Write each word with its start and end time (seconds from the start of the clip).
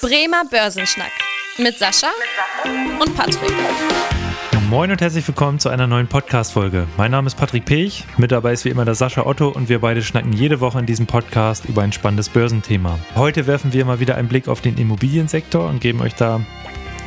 Bremer 0.00 0.44
Börsenschnack 0.48 1.10
mit 1.58 1.76
Sascha 1.76 2.06
und 3.00 3.16
Patrick. 3.16 3.52
Moin 4.70 4.92
und 4.92 5.00
herzlich 5.00 5.26
willkommen 5.26 5.58
zu 5.58 5.70
einer 5.70 5.88
neuen 5.88 6.06
Podcast-Folge. 6.06 6.86
Mein 6.96 7.10
Name 7.10 7.26
ist 7.26 7.34
Patrick 7.34 7.64
Pech, 7.64 8.04
mit 8.16 8.30
dabei 8.30 8.52
ist 8.52 8.64
wie 8.64 8.68
immer 8.68 8.84
der 8.84 8.94
Sascha 8.94 9.26
Otto 9.26 9.48
und 9.48 9.68
wir 9.68 9.80
beide 9.80 10.02
schnacken 10.02 10.32
jede 10.32 10.60
Woche 10.60 10.78
in 10.78 10.86
diesem 10.86 11.08
Podcast 11.08 11.64
über 11.64 11.82
ein 11.82 11.90
spannendes 11.90 12.28
Börsenthema. 12.28 12.96
Heute 13.16 13.48
werfen 13.48 13.72
wir 13.72 13.84
mal 13.84 13.98
wieder 13.98 14.14
einen 14.14 14.28
Blick 14.28 14.46
auf 14.46 14.60
den 14.60 14.78
Immobiliensektor 14.78 15.68
und 15.68 15.80
geben 15.80 16.00
euch 16.00 16.14
da 16.14 16.42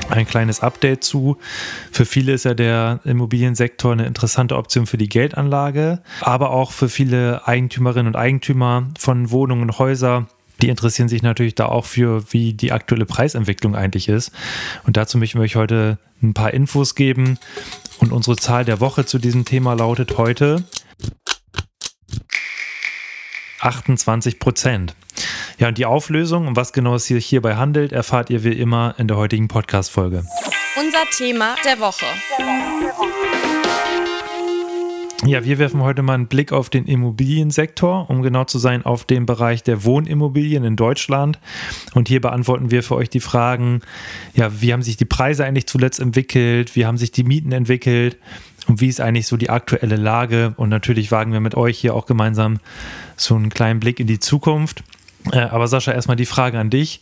ein 0.10 0.28
kleines 0.28 0.60
Update 0.60 1.06
zu. 1.06 1.38
Für 1.94 2.04
viele 2.04 2.34
ist 2.34 2.44
ja 2.44 2.54
der 2.54 3.00
Immobiliensektor 3.06 3.94
eine 3.94 4.06
interessante 4.06 4.58
Option 4.58 4.86
für 4.86 4.98
die 4.98 5.08
Geldanlage, 5.08 6.02
aber 6.20 6.50
auch 6.50 6.72
für 6.72 6.90
viele 6.90 7.48
Eigentümerinnen 7.48 8.08
und 8.08 8.16
Eigentümer 8.18 8.88
von 9.00 9.32
Wohnungen 9.32 9.62
und 9.62 9.80
Häusern 9.80 10.28
die 10.62 10.70
interessieren 10.70 11.10
sich 11.10 11.24
natürlich 11.24 11.56
da 11.56 11.66
auch 11.66 11.86
für, 11.86 12.32
wie 12.32 12.54
die 12.54 12.72
aktuelle 12.72 13.06
Preisentwicklung 13.06 13.76
eigentlich 13.76 14.08
ist. 14.08 14.32
Und 14.86 14.98
dazu 14.98 15.18
möchten 15.18 15.40
wir 15.40 15.44
euch 15.44 15.56
heute 15.56 15.98
ein 16.22 16.34
paar 16.34 16.54
Infos 16.54 16.96
geben. 16.96 17.40
Und 18.00 18.12
unsere 18.12 18.38
Zahl 18.38 18.66
der 18.66 18.80
Woche 18.80 19.06
zu 19.06 19.20
diesem 19.20 19.46
Thema 19.46 19.74
lautet 19.74 20.18
heute 20.18 20.64
28 23.60 24.40
Prozent. 24.40 24.96
Ja, 25.60 25.68
und 25.68 25.78
die 25.78 25.86
Auflösung, 25.86 26.48
um 26.48 26.56
was 26.56 26.74
genau 26.74 26.96
es 26.96 27.06
sich 27.06 27.26
hierbei 27.26 27.56
handelt, 27.56 27.92
erfahrt 27.92 28.30
ihr 28.30 28.44
wie 28.44 28.54
immer 28.54 28.96
in 28.98 29.08
der 29.08 29.18
heutigen 29.18 29.48
Podcast-Folge. 29.48 30.26
Unser 30.80 31.04
Thema. 31.16 31.56
Der 31.64 31.80
Woche, 31.80 32.06
der 32.40 32.46
Woche. 32.46 33.21
Ja, 35.24 35.46
wir 35.46 35.60
werfen 35.60 35.82
heute 35.84 36.02
mal 36.02 36.16
einen 36.16 36.26
Blick 36.26 36.52
auf 36.52 36.72
den 36.72 36.86
Immobiliensektor, 36.86 38.10
um 38.10 38.24
genau 38.24 38.46
zu 38.46 38.58
sein, 38.58 38.84
auf 38.84 39.06
den 39.06 39.28
Bereich 39.28 39.62
der 39.62 39.84
Wohnimmobilien 39.84 40.64
in 40.64 40.76
Deutschland. 40.76 41.38
Und 41.94 42.08
hier 42.08 42.20
beantworten 42.20 42.72
wir 42.72 42.82
für 42.82 42.96
euch 42.96 43.10
die 43.10 43.20
Fragen, 43.20 43.82
ja, 44.34 44.62
wie 44.62 44.74
haben 44.74 44.82
sich 44.82 44.98
die 44.98 45.06
Preise 45.06 45.46
eigentlich 45.46 45.68
zuletzt 45.68 46.00
entwickelt, 46.00 46.76
wie 46.76 46.88
haben 46.88 46.98
sich 46.98 47.12
die 47.12 47.24
Mieten 47.24 47.52
entwickelt 47.52 48.18
und 48.66 48.82
wie 48.82 48.88
ist 48.88 49.00
eigentlich 49.00 49.28
so 49.28 49.38
die 49.38 49.52
aktuelle 49.52 49.96
Lage. 49.96 50.56
Und 50.58 50.70
natürlich 50.70 51.12
wagen 51.12 51.34
wir 51.34 51.40
mit 51.40 51.54
euch 51.54 51.78
hier 51.78 51.94
auch 51.94 52.08
gemeinsam 52.08 52.60
so 53.16 53.36
einen 53.36 53.50
kleinen 53.50 53.80
Blick 53.80 54.00
in 54.00 54.08
die 54.08 54.20
Zukunft. 54.20 54.84
Äh, 55.32 55.42
aber 55.42 55.68
Sascha, 55.68 55.92
erstmal 55.92 56.18
die 56.18 56.26
Frage 56.26 56.58
an 56.58 56.72
dich. 56.72 57.00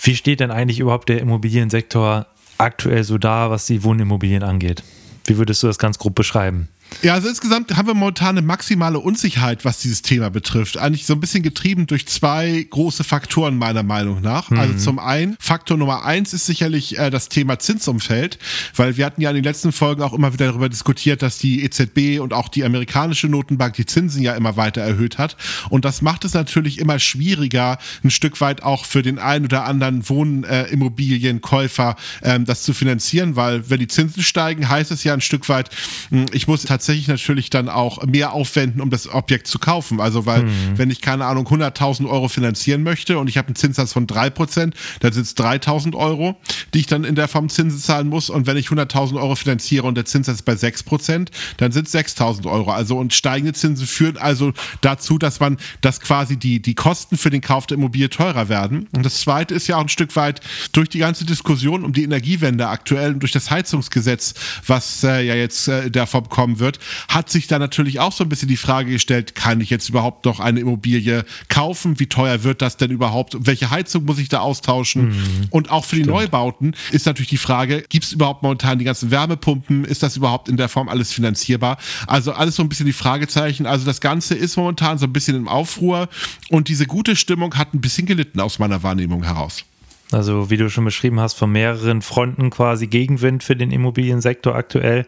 Wie 0.00 0.16
steht 0.16 0.40
denn 0.40 0.50
eigentlich 0.50 0.80
überhaupt 0.80 1.10
der 1.10 1.20
Immobiliensektor 1.20 2.26
aktuell 2.56 3.04
so 3.04 3.18
da, 3.18 3.50
was 3.50 3.66
die 3.66 3.84
Wohnimmobilien 3.84 4.42
angeht? 4.42 4.82
Wie 5.26 5.36
würdest 5.36 5.62
du 5.62 5.66
das 5.66 5.78
ganz 5.78 5.98
grob 5.98 6.14
beschreiben? 6.14 6.68
Ja, 7.02 7.14
also 7.14 7.28
insgesamt 7.28 7.74
haben 7.76 7.86
wir 7.86 7.94
momentan 7.94 8.36
eine 8.36 8.42
maximale 8.42 8.98
Unsicherheit, 8.98 9.64
was 9.64 9.78
dieses 9.78 10.02
Thema 10.02 10.28
betrifft. 10.28 10.76
Eigentlich 10.76 11.06
so 11.06 11.14
ein 11.14 11.20
bisschen 11.20 11.42
getrieben 11.42 11.86
durch 11.86 12.06
zwei 12.06 12.66
große 12.68 13.04
Faktoren 13.04 13.56
meiner 13.56 13.82
Meinung 13.82 14.20
nach. 14.20 14.50
Mhm. 14.50 14.58
Also 14.58 14.74
zum 14.74 14.98
einen, 14.98 15.36
Faktor 15.40 15.78
Nummer 15.78 16.04
eins 16.04 16.34
ist 16.34 16.44
sicherlich 16.44 16.98
äh, 16.98 17.08
das 17.08 17.30
Thema 17.30 17.58
Zinsumfeld, 17.58 18.38
weil 18.76 18.98
wir 18.98 19.06
hatten 19.06 19.22
ja 19.22 19.30
in 19.30 19.36
den 19.36 19.44
letzten 19.44 19.72
Folgen 19.72 20.02
auch 20.02 20.12
immer 20.12 20.34
wieder 20.34 20.46
darüber 20.46 20.68
diskutiert, 20.68 21.22
dass 21.22 21.38
die 21.38 21.64
EZB 21.64 22.20
und 22.20 22.34
auch 22.34 22.48
die 22.48 22.64
amerikanische 22.64 23.28
Notenbank 23.28 23.74
die 23.74 23.86
Zinsen 23.86 24.20
ja 24.22 24.34
immer 24.34 24.58
weiter 24.58 24.82
erhöht 24.82 25.16
hat. 25.16 25.38
Und 25.70 25.86
das 25.86 26.02
macht 26.02 26.26
es 26.26 26.34
natürlich 26.34 26.78
immer 26.78 26.98
schwieriger, 26.98 27.78
ein 28.04 28.10
Stück 28.10 28.42
weit 28.42 28.62
auch 28.62 28.84
für 28.84 29.00
den 29.00 29.18
einen 29.18 29.46
oder 29.46 29.64
anderen 29.64 30.06
Wohnimmobilienkäufer 30.06 31.96
äh, 32.20 32.34
ähm, 32.34 32.44
das 32.44 32.62
zu 32.62 32.74
finanzieren, 32.74 33.36
weil 33.36 33.70
wenn 33.70 33.78
die 33.78 33.88
Zinsen 33.88 34.22
steigen, 34.22 34.68
heißt 34.68 34.90
es 34.90 35.02
ja 35.02 35.14
ein 35.14 35.22
Stück 35.22 35.48
weit, 35.48 35.70
hm, 36.10 36.26
ich 36.32 36.46
muss 36.46 36.64
tatsächlich 36.64 36.79
tatsächlich 36.80 37.08
natürlich 37.08 37.50
dann 37.50 37.68
auch 37.68 38.02
mehr 38.06 38.32
aufwenden, 38.32 38.80
um 38.80 38.88
das 38.88 39.06
Objekt 39.12 39.46
zu 39.46 39.58
kaufen. 39.58 40.00
Also, 40.00 40.24
weil, 40.24 40.44
mhm. 40.44 40.50
wenn 40.76 40.90
ich 40.90 41.02
keine 41.02 41.26
Ahnung 41.26 41.46
100.000 41.46 42.08
Euro 42.08 42.28
finanzieren 42.28 42.82
möchte 42.82 43.18
und 43.18 43.28
ich 43.28 43.36
habe 43.36 43.48
einen 43.48 43.56
Zinssatz 43.56 43.92
von 43.92 44.06
3%, 44.06 44.72
dann 45.00 45.12
sind 45.12 45.26
es 45.26 45.36
3.000 45.36 45.94
Euro, 45.94 46.36
die 46.72 46.80
ich 46.80 46.86
dann 46.86 47.04
in 47.04 47.16
der 47.16 47.28
Form 47.28 47.50
Zinsen 47.50 47.78
zahlen 47.78 48.08
muss. 48.08 48.30
Und 48.30 48.46
wenn 48.46 48.56
ich 48.56 48.68
100.000 48.68 49.20
Euro 49.20 49.34
finanziere 49.34 49.86
und 49.86 49.94
der 49.94 50.06
Zinssatz 50.06 50.40
bei 50.40 50.54
6%, 50.54 51.28
dann 51.58 51.72
sind 51.72 51.86
es 51.86 51.94
6.000 51.94 52.50
Euro. 52.50 52.70
Also, 52.70 52.96
und 52.96 53.12
steigende 53.12 53.52
Zinsen 53.52 53.86
führen 53.86 54.16
also 54.16 54.52
dazu, 54.80 55.18
dass 55.18 55.38
man, 55.38 55.58
dass 55.82 56.00
quasi 56.00 56.38
die, 56.38 56.62
die 56.62 56.74
Kosten 56.74 57.18
für 57.18 57.28
den 57.28 57.42
Kauf 57.42 57.66
der 57.66 57.76
Immobilie 57.76 58.08
teurer 58.08 58.48
werden. 58.48 58.88
Und 58.92 59.04
das 59.04 59.20
zweite 59.20 59.54
ist 59.54 59.66
ja 59.66 59.76
auch 59.76 59.82
ein 59.82 59.90
Stück 59.90 60.16
weit 60.16 60.40
durch 60.72 60.88
die 60.88 60.98
ganze 60.98 61.26
Diskussion 61.26 61.84
um 61.84 61.92
die 61.92 62.04
Energiewende 62.04 62.68
aktuell 62.68 63.12
und 63.12 63.20
durch 63.20 63.32
das 63.32 63.50
Heizungsgesetz, 63.50 64.32
was 64.66 65.04
äh, 65.04 65.20
ja 65.20 65.34
jetzt 65.34 65.68
äh, 65.68 65.90
Form 66.06 66.28
kommen 66.30 66.58
wird, 66.58 66.69
wird, 66.70 66.78
hat 67.08 67.30
sich 67.30 67.46
da 67.46 67.58
natürlich 67.58 67.98
auch 68.00 68.12
so 68.12 68.24
ein 68.24 68.28
bisschen 68.28 68.48
die 68.48 68.56
Frage 68.56 68.92
gestellt, 68.92 69.34
kann 69.34 69.60
ich 69.60 69.70
jetzt 69.70 69.88
überhaupt 69.88 70.24
noch 70.24 70.40
eine 70.40 70.60
Immobilie 70.60 71.24
kaufen? 71.48 71.98
Wie 71.98 72.06
teuer 72.06 72.44
wird 72.44 72.62
das 72.62 72.76
denn 72.76 72.90
überhaupt? 72.90 73.36
Welche 73.40 73.70
Heizung 73.70 74.04
muss 74.04 74.18
ich 74.18 74.28
da 74.28 74.40
austauschen? 74.40 75.08
Mhm. 75.08 75.46
Und 75.50 75.70
auch 75.70 75.84
für 75.84 75.96
die 75.96 76.02
Stimmt. 76.02 76.16
Neubauten 76.16 76.74
ist 76.92 77.06
natürlich 77.06 77.28
die 77.28 77.36
Frage, 77.36 77.84
gibt 77.88 78.04
es 78.04 78.12
überhaupt 78.12 78.42
momentan 78.42 78.78
die 78.78 78.84
ganzen 78.84 79.10
Wärmepumpen? 79.10 79.84
Ist 79.84 80.02
das 80.02 80.16
überhaupt 80.16 80.48
in 80.48 80.56
der 80.56 80.68
Form 80.68 80.88
alles 80.88 81.12
finanzierbar? 81.12 81.78
Also 82.06 82.32
alles 82.32 82.56
so 82.56 82.62
ein 82.62 82.68
bisschen 82.68 82.86
die 82.86 82.92
Fragezeichen. 82.92 83.66
Also 83.66 83.84
das 83.84 84.00
Ganze 84.00 84.34
ist 84.34 84.56
momentan 84.56 84.98
so 84.98 85.06
ein 85.06 85.12
bisschen 85.12 85.36
im 85.36 85.48
Aufruhr 85.48 86.08
und 86.50 86.68
diese 86.68 86.86
gute 86.86 87.16
Stimmung 87.16 87.54
hat 87.56 87.74
ein 87.74 87.80
bisschen 87.80 88.06
gelitten 88.06 88.40
aus 88.40 88.58
meiner 88.58 88.82
Wahrnehmung 88.82 89.24
heraus. 89.24 89.64
Also 90.12 90.50
wie 90.50 90.56
du 90.56 90.68
schon 90.70 90.84
beschrieben 90.84 91.20
hast, 91.20 91.34
von 91.34 91.52
mehreren 91.52 92.02
Fronten 92.02 92.50
quasi 92.50 92.86
Gegenwind 92.88 93.44
für 93.44 93.56
den 93.56 93.70
Immobiliensektor 93.70 94.54
aktuell 94.54 95.06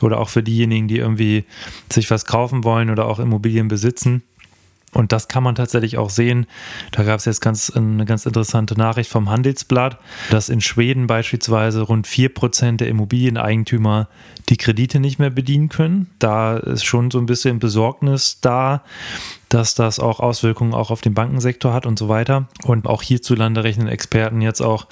oder 0.00 0.18
auch 0.18 0.30
für 0.30 0.42
diejenigen, 0.42 0.88
die 0.88 0.98
irgendwie 0.98 1.44
sich 1.92 2.10
was 2.10 2.24
kaufen 2.24 2.64
wollen 2.64 2.90
oder 2.90 3.06
auch 3.06 3.18
Immobilien 3.18 3.68
besitzen. 3.68 4.22
Und 4.92 5.12
das 5.12 5.28
kann 5.28 5.44
man 5.44 5.54
tatsächlich 5.54 5.98
auch 5.98 6.10
sehen. 6.10 6.46
Da 6.90 7.04
gab 7.04 7.20
es 7.20 7.24
jetzt 7.24 7.40
ganz, 7.40 7.70
eine 7.70 8.04
ganz 8.04 8.26
interessante 8.26 8.74
Nachricht 8.76 9.10
vom 9.10 9.30
Handelsblatt, 9.30 9.98
dass 10.30 10.48
in 10.48 10.60
Schweden 10.60 11.06
beispielsweise 11.06 11.82
rund 11.82 12.08
4% 12.08 12.78
der 12.78 12.88
Immobilieneigentümer 12.88 14.08
die 14.50 14.56
Kredite 14.56 14.98
nicht 14.98 15.18
mehr 15.18 15.30
bedienen 15.30 15.68
können. 15.68 16.10
Da 16.18 16.56
ist 16.56 16.84
schon 16.84 17.10
so 17.10 17.18
ein 17.18 17.26
bisschen 17.26 17.60
Besorgnis 17.60 18.40
da, 18.40 18.82
dass 19.48 19.74
das 19.74 19.98
auch 19.98 20.20
Auswirkungen 20.20 20.74
auch 20.74 20.90
auf 20.90 21.00
den 21.00 21.14
Bankensektor 21.14 21.72
hat 21.72 21.86
und 21.86 21.98
so 21.98 22.08
weiter. 22.08 22.48
Und 22.64 22.86
auch 22.86 23.02
hierzulande 23.02 23.64
rechnen 23.64 23.88
Experten 23.88 24.40
jetzt 24.40 24.60
auch 24.60 24.86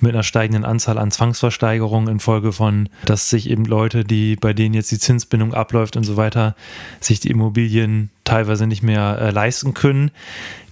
mit 0.00 0.12
einer 0.12 0.24
steigenden 0.24 0.64
Anzahl 0.64 0.98
an 0.98 1.10
Zwangsversteigerungen 1.10 2.08
infolge 2.08 2.52
von, 2.52 2.88
dass 3.04 3.30
sich 3.30 3.48
eben 3.48 3.64
Leute, 3.64 4.04
die 4.04 4.36
bei 4.36 4.52
denen 4.52 4.74
jetzt 4.74 4.90
die 4.90 4.98
Zinsbindung 4.98 5.54
abläuft 5.54 5.96
und 5.96 6.04
so 6.04 6.16
weiter, 6.16 6.56
sich 7.00 7.20
die 7.20 7.30
Immobilien 7.30 8.10
teilweise 8.24 8.66
nicht 8.66 8.82
mehr 8.82 9.18
äh, 9.20 9.30
leisten 9.30 9.72
können. 9.72 10.10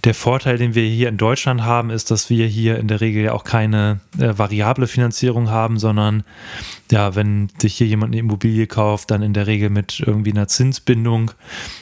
Der 0.05 0.13
Vorteil, 0.13 0.59
den 0.59 0.75
wir 0.75 0.83
hier 0.83 1.09
in 1.09 1.17
Deutschland 1.17 1.63
haben, 1.63 1.89
ist, 1.89 2.11
dass 2.11 2.29
wir 2.29 2.45
hier 2.45 2.77
in 2.77 2.87
der 2.87 3.01
Regel 3.01 3.23
ja 3.23 3.33
auch 3.33 3.43
keine 3.43 4.01
äh, 4.19 4.37
variable 4.37 4.85
Finanzierung 4.85 5.49
haben, 5.49 5.79
sondern 5.79 6.23
ja, 6.91 7.15
wenn 7.15 7.49
sich 7.59 7.75
hier 7.75 7.87
jemand 7.87 8.11
eine 8.11 8.19
Immobilie 8.19 8.67
kauft, 8.67 9.09
dann 9.09 9.23
in 9.23 9.33
der 9.33 9.47
Regel 9.47 9.71
mit 9.71 9.99
irgendwie 9.99 10.31
einer 10.31 10.47
Zinsbindung, 10.47 11.31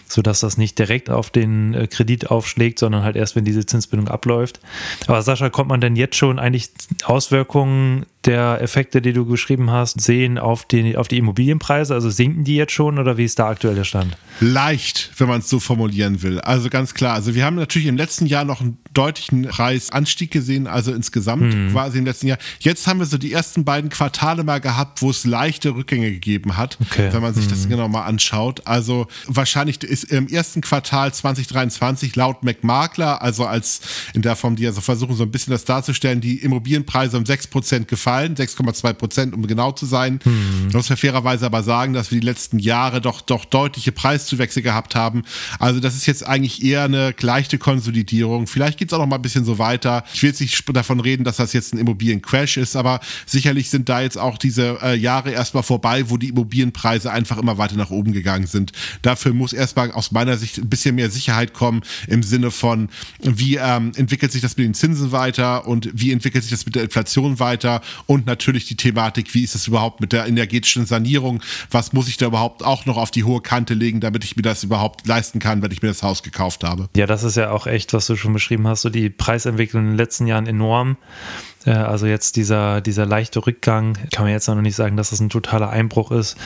sodass 0.07 0.39
das 0.39 0.57
nicht 0.57 0.79
direkt 0.79 1.09
auf 1.09 1.31
den 1.31 1.73
äh, 1.73 1.87
Kredit 1.87 2.31
aufschlägt, 2.31 2.79
sondern 2.79 3.03
halt 3.03 3.17
erst, 3.17 3.35
wenn 3.35 3.43
diese 3.43 3.65
Zinsbindung 3.65 4.07
abläuft. 4.07 4.61
Aber 5.07 5.21
Sascha, 5.21 5.49
kommt 5.49 5.67
man 5.67 5.81
denn 5.81 5.97
jetzt 5.97 6.15
schon 6.15 6.39
eigentlich 6.39 6.71
Auswirkungen 7.03 8.05
der 8.25 8.61
Effekte, 8.61 9.01
die 9.01 9.13
du 9.13 9.25
geschrieben 9.25 9.71
hast, 9.71 9.99
sehen 10.01 10.37
auf 10.37 10.65
die, 10.65 10.97
auf 10.97 11.07
die 11.07 11.17
Immobilienpreise? 11.17 11.93
Also 11.93 12.09
sinken 12.09 12.43
die 12.43 12.55
jetzt 12.55 12.71
schon 12.71 12.99
oder 12.99 13.17
wie 13.17 13.25
ist 13.25 13.39
da 13.39 13.49
aktuell 13.49 13.75
der 13.75 13.83
Stand? 13.83 14.17
Leicht, 14.39 15.11
wenn 15.17 15.27
man 15.27 15.39
es 15.39 15.49
so 15.49 15.59
formulieren 15.59 16.23
will. 16.23 16.39
Also 16.39 16.69
ganz 16.69 16.93
klar. 16.93 17.13
Also 17.13 17.35
wir 17.35 17.45
haben 17.45 17.55
natürlich 17.55 17.87
im 17.87 17.97
letzten 17.97 18.25
Jahr 18.25 18.45
noch 18.45 18.61
einen 18.61 18.77
deutlichen 18.93 19.43
Preisanstieg 19.43 20.31
gesehen, 20.31 20.67
also 20.67 20.93
insgesamt 20.93 21.53
mhm. 21.53 21.71
quasi 21.71 21.97
im 21.97 22.05
letzten 22.05 22.27
Jahr. 22.27 22.37
Jetzt 22.59 22.87
haben 22.87 22.99
wir 22.99 23.05
so 23.05 23.17
die 23.17 23.33
ersten 23.33 23.65
beiden 23.65 23.89
Quartale 23.89 24.43
mal 24.43 24.59
gehabt, 24.59 25.01
wo 25.01 25.09
es 25.09 25.25
leichte 25.25 25.75
Rückgänge 25.75 26.11
gegeben 26.11 26.57
hat, 26.57 26.77
okay. 26.81 27.09
wenn 27.11 27.21
man 27.21 27.33
sich 27.33 27.45
mhm. 27.45 27.49
das 27.49 27.67
genau 27.67 27.87
mal 27.87 28.05
anschaut. 28.05 28.61
Also 28.65 29.07
wahrscheinlich 29.27 29.83
ist 29.83 30.05
im 30.05 30.27
ersten 30.27 30.61
Quartal 30.61 31.13
2023 31.13 32.15
laut 32.15 32.43
McMakler, 32.43 33.21
also 33.21 33.45
als 33.45 33.81
in 34.13 34.21
der 34.21 34.35
Form, 34.35 34.55
die 34.55 34.67
also 34.67 34.81
versuchen 34.81 35.15
so 35.15 35.23
ein 35.23 35.31
bisschen 35.31 35.51
das 35.51 35.65
darzustellen, 35.65 36.21
die 36.21 36.37
Immobilienpreise 36.37 37.17
um 37.17 37.23
6% 37.23 37.85
gefallen 37.85 38.12
gefallen, 38.13 38.35
6,2 38.35 38.93
Prozent, 38.93 39.33
um 39.33 39.45
genau 39.47 39.71
zu 39.71 39.85
sein. 39.85 40.19
Hm. 40.23 40.69
Muss 40.73 40.89
ja 40.89 40.95
fairerweise 40.95 41.45
aber 41.45 41.63
sagen, 41.63 41.93
dass 41.93 42.11
wir 42.11 42.19
die 42.19 42.25
letzten 42.25 42.59
Jahre 42.59 43.01
doch, 43.01 43.21
doch 43.21 43.45
deutliche 43.45 43.91
Preiszuwächse 43.91 44.61
gehabt 44.61 44.95
haben. 44.95 45.23
Also 45.59 45.79
das 45.79 45.95
ist 45.95 46.05
jetzt 46.05 46.25
eigentlich 46.25 46.63
eher 46.63 46.83
eine 46.83 47.15
leichte 47.19 47.57
Konsolidierung. 47.57 48.47
Vielleicht 48.47 48.77
geht 48.77 48.89
es 48.89 48.93
auch 48.93 48.99
noch 48.99 49.07
mal 49.07 49.15
ein 49.17 49.21
bisschen 49.21 49.45
so 49.45 49.57
weiter. 49.57 50.03
Ich 50.13 50.21
will 50.21 50.29
jetzt 50.29 50.41
nicht 50.41 50.63
davon 50.75 50.99
reden, 50.99 51.23
dass 51.23 51.37
das 51.37 51.53
jetzt 51.53 51.73
ein 51.73 51.79
Immobiliencrash 51.79 52.57
ist, 52.57 52.75
aber 52.75 52.99
sicherlich 53.25 53.69
sind 53.69 53.89
da 53.89 54.01
jetzt 54.01 54.17
auch 54.17 54.37
diese 54.37 54.77
äh, 54.81 54.95
Jahre 54.95 55.31
erstmal 55.31 55.63
vorbei, 55.63 56.09
wo 56.09 56.17
die 56.17 56.29
Immobilienpreise 56.29 57.11
einfach 57.11 57.37
immer 57.37 57.57
weiter 57.57 57.75
nach 57.75 57.89
oben 57.89 58.13
gegangen 58.13 58.47
sind. 58.47 58.71
Dafür 59.01 59.33
muss 59.33 59.53
erstmal 59.53 59.91
aus 59.91 60.11
meiner 60.11 60.37
Sicht 60.37 60.59
ein 60.59 60.69
bisschen 60.69 60.95
mehr 60.95 61.09
Sicherheit 61.09 61.53
kommen 61.53 61.81
im 62.07 62.23
Sinne 62.23 62.51
von, 62.51 62.89
wie 63.21 63.55
ähm, 63.55 63.91
entwickelt 63.95 64.31
sich 64.31 64.41
das 64.41 64.57
mit 64.57 64.65
den 64.65 64.73
Zinsen 64.73 65.11
weiter 65.11 65.67
und 65.67 65.89
wie 65.93 66.11
entwickelt 66.11 66.43
sich 66.43 66.51
das 66.51 66.65
mit 66.65 66.75
der 66.75 66.83
Inflation 66.83 67.39
weiter 67.39 67.81
und 68.05 68.25
natürlich 68.25 68.65
die 68.65 68.75
Thematik, 68.75 69.33
wie 69.33 69.43
ist 69.43 69.55
es 69.55 69.67
überhaupt 69.67 70.01
mit 70.01 70.11
der 70.13 70.27
energetischen 70.27 70.85
Sanierung, 70.85 71.41
was 71.71 71.93
muss 71.93 72.07
ich 72.07 72.17
da 72.17 72.27
überhaupt 72.27 72.63
auch 72.63 72.85
noch 72.85 72.97
auf 72.97 73.11
die 73.11 73.23
hohe 73.23 73.41
Kante 73.41 73.73
legen, 73.73 73.99
damit 73.99 74.23
ich 74.23 74.35
mir 74.35 74.41
das 74.41 74.63
überhaupt 74.63 75.07
leisten 75.07 75.39
kann, 75.39 75.61
wenn 75.61 75.71
ich 75.71 75.81
mir 75.81 75.87
das 75.89 76.03
Haus 76.03 76.23
gekauft 76.23 76.63
habe. 76.63 76.89
Ja, 76.95 77.05
das 77.05 77.23
ist 77.23 77.37
ja 77.37 77.51
auch 77.51 77.67
echt, 77.67 77.93
was 77.93 78.07
du 78.07 78.15
schon 78.15 78.33
beschrieben 78.33 78.67
hast, 78.67 78.81
so 78.81 78.89
die 78.89 79.09
Preisentwicklung 79.09 79.83
in 79.83 79.89
den 79.89 79.97
letzten 79.97 80.27
Jahren 80.27 80.47
enorm. 80.47 80.97
Äh, 81.65 81.71
also 81.71 82.05
jetzt 82.05 82.35
dieser, 82.35 82.81
dieser 82.81 83.05
leichte 83.05 83.45
Rückgang, 83.45 83.97
kann 84.11 84.25
man 84.25 84.31
jetzt 84.31 84.47
noch 84.47 84.55
nicht 84.55 84.75
sagen, 84.75 84.97
dass 84.97 85.09
das 85.09 85.19
ein 85.19 85.29
totaler 85.29 85.69
Einbruch 85.69 86.11
ist. 86.11 86.37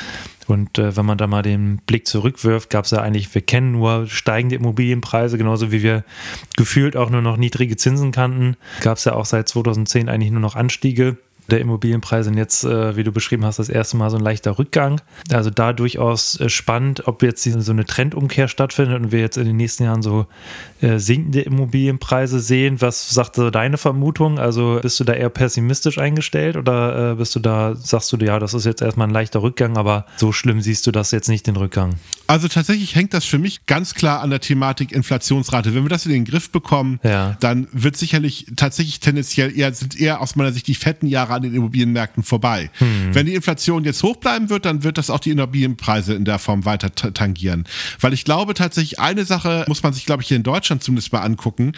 Und 0.48 0.80
äh, 0.80 0.95
wenn 0.95 1.06
man 1.06 1.18
da 1.18 1.27
mal 1.27 1.42
den 1.42 1.77
Blick 1.86 2.07
zurückwirft, 2.07 2.69
gab 2.69 2.86
es 2.86 2.92
ja 2.92 3.01
eigentlich, 3.01 3.33
wir 3.33 3.42
kennen 3.42 3.74
nur 3.74 4.07
steigende 4.07 4.56
Immobilienpreise, 4.56 5.38
genauso 5.38 5.71
wie 5.71 5.83
wir 5.83 6.03
gefühlt 6.56 6.95
auch 6.95 7.10
nur 7.10 7.21
noch 7.21 7.38
niedrige 7.38 7.75
Zinsen 7.75 8.12
kannten, 8.12 8.56
gab 8.81 8.98
es 8.98 9.06
ja 9.06 9.13
auch 9.13 9.25
seit 9.25 9.50
2010 9.50 10.07
eigentlich 10.07 10.31
nur 10.31 10.39
noch 10.39 10.56
Anstiege 10.56 11.18
der 11.49 11.61
Immobilienpreise 11.61 12.29
und 12.29 12.38
jetzt, 12.38 12.63
äh, 12.63 12.95
wie 12.95 13.03
du 13.03 13.11
beschrieben 13.11 13.45
hast, 13.45 13.59
das 13.59 13.69
erste 13.69 13.97
Mal 13.97 14.09
so 14.09 14.17
ein 14.17 14.23
leichter 14.23 14.57
Rückgang. 14.59 15.01
Also 15.31 15.49
da 15.49 15.73
durchaus 15.73 16.39
äh, 16.39 16.49
spannend, 16.49 17.07
ob 17.07 17.23
jetzt 17.23 17.44
so 17.44 17.71
eine 17.71 17.85
Trendumkehr 17.85 18.47
stattfindet 18.47 19.01
und 19.01 19.11
wir 19.11 19.19
jetzt 19.19 19.38
in 19.38 19.45
den 19.45 19.57
nächsten 19.57 19.83
Jahren 19.83 20.01
so 20.01 20.27
äh, 20.81 20.99
sinkende 20.99 21.41
Immobilienpreise 21.41 22.39
sehen. 22.39 22.81
Was 22.81 23.09
sagt 23.09 23.35
so 23.35 23.49
deine 23.49 23.77
Vermutung? 23.77 24.39
Also 24.39 24.79
bist 24.81 24.99
du 24.99 25.03
da 25.03 25.13
eher 25.13 25.29
pessimistisch 25.29 25.97
eingestellt 25.97 26.57
oder 26.57 27.15
bist 27.15 27.35
du 27.35 27.39
da, 27.39 27.75
sagst 27.75 28.11
du, 28.11 28.17
ja, 28.17 28.39
das 28.39 28.53
ist 28.53 28.65
jetzt 28.65 28.81
erstmal 28.81 29.07
ein 29.07 29.13
leichter 29.13 29.41
Rückgang, 29.41 29.77
aber 29.77 30.05
so 30.17 30.31
schlimm 30.31 30.61
siehst 30.61 30.85
du 30.88 30.91
das 30.91 31.11
jetzt 31.11 31.29
nicht, 31.29 31.47
den 31.47 31.55
Rückgang? 31.55 31.95
Also 32.27 32.47
tatsächlich 32.47 32.95
hängt 32.95 33.13
das 33.13 33.25
für 33.25 33.38
mich 33.38 33.65
ganz 33.65 33.93
klar 33.93 34.21
an 34.21 34.29
der 34.29 34.41
Thematik 34.41 34.91
Inflationsrate. 34.91 35.73
Wenn 35.73 35.83
wir 35.83 35.89
das 35.89 36.05
in 36.05 36.11
den 36.11 36.25
Griff 36.25 36.50
bekommen, 36.50 37.00
ja. 37.03 37.38
dann 37.39 37.67
wird 37.71 37.95
sicherlich 37.95 38.47
tatsächlich 38.55 39.00
tendenziell 39.00 39.57
eher, 39.57 39.73
sind 39.73 40.00
eher 40.00 40.21
aus 40.21 40.35
meiner 40.35 40.51
Sicht 40.51 40.67
die 40.67 40.75
fetten 40.75 41.07
Jahre 41.07 41.33
an 41.38 41.44
den 41.44 41.54
Immobilienmärkten 41.54 42.24
vorbei. 42.24 42.69
Hm. 42.80 43.13
Wenn 43.13 43.25
die 43.25 43.36
Inflation 43.36 43.84
jetzt 43.84 44.04
hoch 44.04 44.18
bleiben 44.18 44.50
wird, 44.50 44.66
dann 44.66 44.84
wird 44.84 44.98
das 44.98 45.10
auch 45.10 45.19
die 45.19 45.31
Immobilienpreise 45.31 46.13
in 46.13 46.25
der 46.25 46.39
Form 46.39 46.66
weiter 46.66 46.94
tangieren. 46.94 47.66
Weil 48.00 48.13
ich 48.13 48.25
glaube 48.25 48.54
tatsächlich, 48.54 49.00
eine 49.00 49.25
Sache 49.25 49.66
muss 49.68 49.84
man 49.84 49.94
sich, 49.94 50.06
glaube 50.06 50.22
ich, 50.22 50.28
hier 50.28 50.38
in 50.38 50.44
Deutschland 50.44 50.84
zumindest 50.84 51.13
mal 51.13 51.22
angucken. 51.22 51.72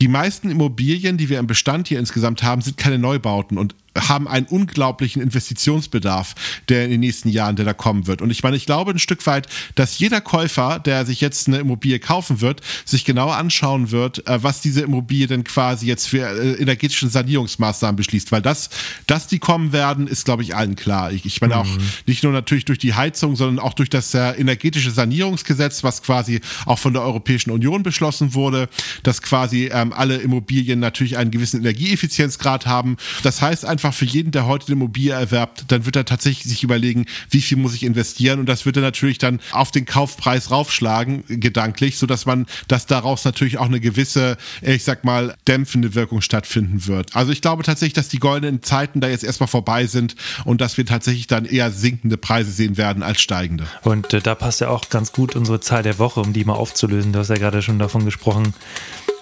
Die 0.00 0.08
meisten 0.08 0.50
Immobilien, 0.50 1.18
die 1.18 1.28
wir 1.28 1.38
im 1.38 1.46
Bestand 1.46 1.88
hier 1.88 1.98
insgesamt 1.98 2.42
haben, 2.42 2.62
sind 2.62 2.78
keine 2.78 2.98
Neubauten 2.98 3.58
und 3.58 3.74
haben 3.98 4.28
einen 4.28 4.46
unglaublichen 4.46 5.20
Investitionsbedarf, 5.20 6.34
der 6.68 6.84
in 6.84 6.90
den 6.90 7.00
nächsten 7.00 7.28
Jahren, 7.28 7.56
der 7.56 7.64
da 7.64 7.72
kommen 7.72 8.06
wird. 8.06 8.22
Und 8.22 8.30
ich 8.30 8.42
meine, 8.42 8.56
ich 8.56 8.66
glaube 8.66 8.92
ein 8.92 8.98
Stück 8.98 9.26
weit, 9.26 9.48
dass 9.74 9.98
jeder 9.98 10.20
Käufer, 10.20 10.78
der 10.78 11.04
sich 11.04 11.20
jetzt 11.20 11.48
eine 11.48 11.58
Immobilie 11.58 11.98
kaufen 11.98 12.40
wird, 12.40 12.60
sich 12.84 13.04
genau 13.04 13.30
anschauen 13.30 13.90
wird, 13.90 14.26
äh, 14.28 14.42
was 14.42 14.60
diese 14.60 14.82
Immobilie 14.82 15.26
denn 15.26 15.44
quasi 15.44 15.86
jetzt 15.86 16.06
für 16.06 16.26
äh, 16.26 16.60
energetische 16.60 17.08
Sanierungsmaßnahmen 17.08 17.96
beschließt. 17.96 18.30
Weil 18.32 18.42
das, 18.42 18.70
dass 19.06 19.26
die 19.26 19.38
kommen 19.38 19.72
werden, 19.72 20.06
ist, 20.06 20.24
glaube 20.24 20.42
ich, 20.42 20.54
allen 20.54 20.76
klar. 20.76 21.12
Ich, 21.12 21.26
ich 21.26 21.40
meine 21.40 21.56
mhm. 21.56 21.60
auch 21.60 21.68
nicht 22.06 22.22
nur 22.22 22.32
natürlich 22.32 22.64
durch 22.64 22.78
die 22.78 22.94
Heizung, 22.94 23.34
sondern 23.34 23.58
auch 23.58 23.74
durch 23.74 23.90
das 23.90 24.14
äh, 24.14 24.32
energetische 24.32 24.92
Sanierungsgesetz, 24.92 25.82
was 25.82 26.02
quasi 26.02 26.40
auch 26.64 26.78
von 26.78 26.92
der 26.92 27.02
Europäischen 27.02 27.50
Union 27.50 27.82
beschlossen 27.82 28.34
wurde, 28.34 28.68
dass 29.02 29.20
quasi 29.20 29.68
ähm, 29.72 29.89
alle 29.92 30.16
Immobilien 30.16 30.80
natürlich 30.80 31.18
einen 31.18 31.30
gewissen 31.30 31.60
Energieeffizienzgrad 31.60 32.66
haben. 32.66 32.96
Das 33.22 33.42
heißt 33.42 33.64
einfach, 33.64 33.80
einfach 33.80 33.94
für 33.94 34.04
jeden, 34.04 34.30
der 34.30 34.46
heute 34.46 34.66
eine 34.66 34.74
Immobilie 34.74 35.12
erwerbt, 35.12 35.64
dann 35.68 35.86
wird 35.86 35.96
er 35.96 36.04
tatsächlich 36.04 36.44
sich 36.44 36.62
überlegen, 36.62 37.06
wie 37.30 37.40
viel 37.40 37.56
muss 37.56 37.74
ich 37.74 37.82
investieren 37.82 38.38
und 38.38 38.46
das 38.46 38.66
wird 38.66 38.76
er 38.76 38.82
natürlich 38.82 39.18
dann 39.18 39.40
auf 39.52 39.70
den 39.70 39.86
Kaufpreis 39.86 40.50
raufschlagen, 40.50 41.24
gedanklich, 41.28 41.96
sodass 41.98 42.26
man, 42.26 42.46
dass 42.68 42.86
daraus 42.86 43.24
natürlich 43.24 43.58
auch 43.58 43.66
eine 43.66 43.80
gewisse, 43.80 44.36
ich 44.62 44.84
sag 44.84 45.04
mal, 45.04 45.34
dämpfende 45.48 45.94
Wirkung 45.94 46.20
stattfinden 46.20 46.86
wird. 46.86 47.16
Also 47.16 47.32
ich 47.32 47.40
glaube 47.40 47.62
tatsächlich, 47.62 47.94
dass 47.94 48.08
die 48.08 48.18
goldenen 48.18 48.62
Zeiten 48.62 49.00
da 49.00 49.08
jetzt 49.08 49.24
erstmal 49.24 49.48
vorbei 49.48 49.86
sind 49.86 50.14
und 50.44 50.60
dass 50.60 50.76
wir 50.76 50.86
tatsächlich 50.86 51.26
dann 51.26 51.46
eher 51.46 51.70
sinkende 51.70 52.16
Preise 52.16 52.50
sehen 52.52 52.76
werden 52.76 53.02
als 53.02 53.20
steigende. 53.20 53.64
Und 53.82 54.12
äh, 54.12 54.20
da 54.20 54.34
passt 54.34 54.60
ja 54.60 54.68
auch 54.68 54.90
ganz 54.90 55.12
gut 55.12 55.34
unsere 55.34 55.60
Zahl 55.60 55.82
der 55.82 55.98
Woche, 55.98 56.20
um 56.20 56.32
die 56.32 56.44
mal 56.44 56.54
aufzulösen. 56.54 57.12
Du 57.12 57.18
hast 57.18 57.30
ja 57.30 57.36
gerade 57.36 57.62
schon 57.62 57.78
davon 57.78 58.04
gesprochen, 58.04 58.54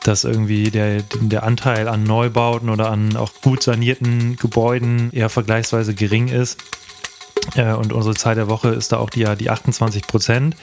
dass 0.05 0.25
irgendwie 0.25 0.71
der, 0.71 1.03
der 1.21 1.43
Anteil 1.43 1.89
an 1.89 2.05
Neubauten 2.05 2.71
oder 2.71 2.91
an 2.91 3.17
auch 3.17 3.33
gut 3.43 3.63
sanierten 3.63 4.37
Gebäuden 4.37 5.11
eher 5.13 5.29
vergleichsweise 5.29 5.95
gering 5.95 6.29
ist. 6.29 6.59
Äh, 7.55 7.73
und 7.73 7.93
unsere 7.93 8.15
Zahl 8.15 8.35
der 8.35 8.49
Woche 8.49 8.69
ist 8.69 8.93
da 8.93 8.99
auch 8.99 9.11
die, 9.11 9.25
die 9.37 9.51
28 9.51 10.03
Prozent. 10.03 10.57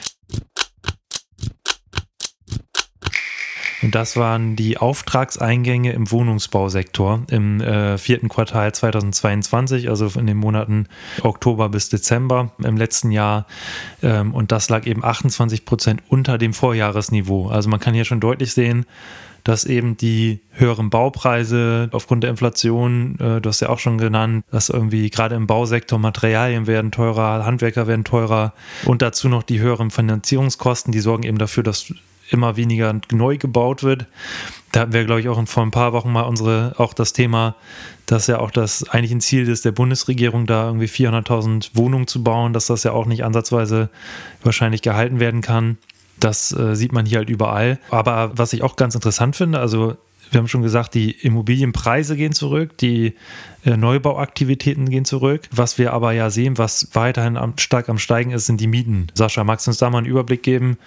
Und 3.81 3.93
das 3.93 4.15
waren 4.15 4.55
die 4.55 4.77
Auftragseingänge 4.77 5.91
im 5.91 6.09
Wohnungsbausektor 6.09 7.23
im 7.29 7.61
äh, 7.61 7.97
vierten 7.97 8.29
Quartal 8.29 8.73
2022, 8.73 9.89
also 9.89 10.07
in 10.17 10.27
den 10.27 10.37
Monaten 10.37 10.87
Oktober 11.21 11.69
bis 11.69 11.89
Dezember 11.89 12.51
im 12.63 12.77
letzten 12.77 13.11
Jahr. 13.11 13.45
Ähm, 14.01 14.33
und 14.33 14.51
das 14.51 14.69
lag 14.69 14.85
eben 14.85 15.03
28 15.03 15.65
Prozent 15.65 16.03
unter 16.07 16.37
dem 16.37 16.53
Vorjahresniveau. 16.53 17.49
Also 17.49 17.69
man 17.69 17.79
kann 17.79 17.93
hier 17.93 18.05
schon 18.05 18.21
deutlich 18.21 18.53
sehen, 18.53 18.85
dass 19.45 19.63
eben 19.63 19.95
die 19.95 20.39
höheren 20.51 20.89
Baupreise 20.89 21.89
aufgrund 21.91 22.23
der 22.23 22.31
Inflation, 22.31 23.19
äh, 23.19 23.41
du 23.41 23.49
hast 23.49 23.59
ja 23.59 23.69
auch 23.69 23.79
schon 23.79 23.99
genannt, 23.99 24.43
dass 24.51 24.69
irgendwie 24.69 25.09
gerade 25.11 25.35
im 25.35 25.47
Bausektor 25.47 25.99
Materialien 25.99 26.65
werden 26.65 26.91
teurer, 26.91 27.45
Handwerker 27.45 27.87
werden 27.87 28.03
teurer 28.03 28.53
und 28.85 29.03
dazu 29.03 29.29
noch 29.29 29.43
die 29.43 29.59
höheren 29.59 29.91
Finanzierungskosten, 29.91 30.91
die 30.91 30.99
sorgen 30.99 31.23
eben 31.23 31.37
dafür, 31.37 31.61
dass 31.61 31.93
immer 32.29 32.57
weniger 32.57 32.93
neu 33.11 33.37
gebaut 33.37 33.83
wird. 33.83 34.07
Da 34.71 34.81
hatten 34.81 34.93
wir, 34.93 35.05
glaube 35.05 35.21
ich, 35.21 35.29
auch 35.29 35.47
vor 35.47 35.63
ein 35.63 35.71
paar 35.71 35.93
Wochen 35.93 36.11
mal 36.11 36.23
unsere, 36.23 36.75
auch 36.77 36.93
das 36.93 37.13
Thema, 37.13 37.55
dass 38.05 38.27
ja 38.27 38.39
auch 38.39 38.51
das 38.51 38.87
eigentlich 38.89 39.11
ein 39.11 39.21
Ziel 39.21 39.47
ist 39.47 39.65
der 39.65 39.71
Bundesregierung, 39.71 40.45
da 40.45 40.67
irgendwie 40.67 40.87
400.000 40.87 41.71
Wohnungen 41.73 42.07
zu 42.07 42.23
bauen, 42.23 42.53
dass 42.53 42.67
das 42.67 42.83
ja 42.83 42.91
auch 42.91 43.05
nicht 43.05 43.23
ansatzweise 43.23 43.89
wahrscheinlich 44.43 44.81
gehalten 44.81 45.19
werden 45.19 45.41
kann. 45.41 45.77
Das 46.19 46.51
äh, 46.51 46.75
sieht 46.75 46.91
man 46.91 47.05
hier 47.05 47.19
halt 47.19 47.29
überall. 47.29 47.79
Aber 47.89 48.31
was 48.35 48.53
ich 48.53 48.63
auch 48.63 48.75
ganz 48.75 48.95
interessant 48.95 49.35
finde, 49.35 49.59
also 49.59 49.95
wir 50.31 50.39
haben 50.39 50.47
schon 50.47 50.61
gesagt, 50.61 50.93
die 50.93 51.11
Immobilienpreise 51.11 52.15
gehen 52.15 52.33
zurück, 52.33 52.77
die 52.77 53.13
äh, 53.63 53.77
Neubauaktivitäten 53.77 54.89
gehen 54.89 55.05
zurück. 55.05 55.47
Was 55.51 55.77
wir 55.77 55.93
aber 55.93 56.11
ja 56.13 56.29
sehen, 56.29 56.57
was 56.57 56.89
weiterhin 56.93 57.37
am, 57.37 57.57
stark 57.57 57.89
am 57.89 57.97
Steigen 57.97 58.31
ist, 58.31 58.45
sind 58.45 58.59
die 58.59 58.67
Mieten. 58.67 59.07
Sascha, 59.13 59.43
magst 59.43 59.67
du 59.67 59.71
uns 59.71 59.77
da 59.77 59.89
mal 59.89 59.99
einen 59.99 60.07
Überblick 60.07 60.43
geben, 60.43 60.77